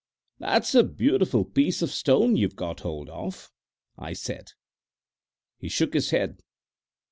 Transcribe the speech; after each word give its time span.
"That's 0.39 0.73
a 0.73 0.83
beautiful 0.83 1.45
piece 1.45 1.83
of 1.83 1.91
stone 1.91 2.35
you've 2.35 2.55
got 2.55 2.79
hold 2.79 3.07
of," 3.07 3.51
I 3.99 4.13
said. 4.13 4.53
He 5.59 5.69
shook 5.69 5.93
his 5.93 6.09
head. 6.09 6.39